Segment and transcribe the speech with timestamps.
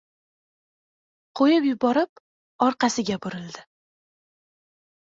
[1.41, 2.25] qo‘yib yuborib
[2.71, 3.67] orqasiga burildi.